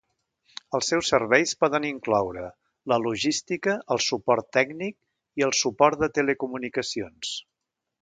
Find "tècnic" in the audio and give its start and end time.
4.61-4.99